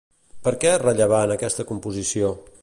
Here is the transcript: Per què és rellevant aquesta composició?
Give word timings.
Per 0.47 0.53
què 0.63 0.71
és 0.77 0.81
rellevant 0.83 1.35
aquesta 1.37 1.67
composició? 1.75 2.33